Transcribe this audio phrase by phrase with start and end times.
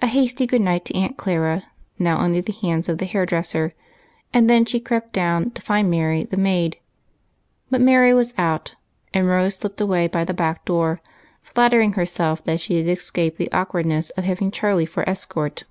[0.00, 1.62] A hasty good night to Aunt Clara,—
[2.00, 3.74] now under the hands of the hair dresser,—
[4.34, 6.78] and then she crept down to find Mary the maid.
[7.70, 10.64] But Mary was out, so was the man, and Rose slipped away by the back
[10.64, 11.00] door,
[11.44, 15.62] flattering herself that she had escaped the awkward ness of having Charlie for escort.